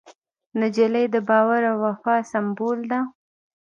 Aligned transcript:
نجلۍ 0.59 1.05
د 1.13 1.15
باور 1.27 1.61
او 1.71 1.77
وفا 1.85 2.15
سمبول 2.31 2.79
ده. 2.91 2.99